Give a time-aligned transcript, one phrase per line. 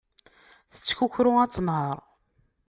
[0.73, 1.97] Tettkukru ad tenher.